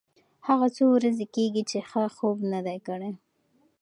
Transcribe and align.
هغه 0.47 0.67
څو 0.75 0.85
ورځې 0.95 1.25
کېږي 1.35 1.63
چې 1.69 1.77
ښه 1.89 2.03
خوب 2.15 2.37
نه 2.51 2.59
دی 2.65 2.77
کړی. 2.87 3.11